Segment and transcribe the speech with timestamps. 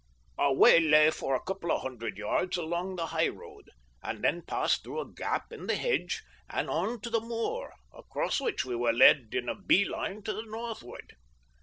[0.39, 3.69] Our way lay for a couple of hundred yards along the high road,
[4.01, 8.41] and then passed through a gap in the hedge and on to the moor, across
[8.41, 11.13] which we were led in a bee line to the northward.